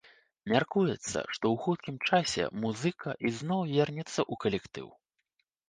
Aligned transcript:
Мяркуецца, 0.53 0.95
што 1.33 1.45
ў 1.51 1.65
хуткім 1.65 1.99
часе 2.09 2.49
музыка 2.65 3.09
ізноў 3.31 3.61
вернецца 3.77 4.09
ў 4.09 4.33
калектыў. 4.47 4.87